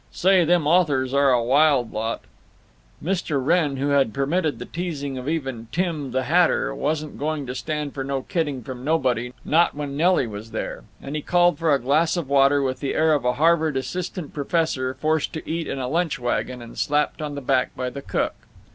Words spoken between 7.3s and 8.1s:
to stand for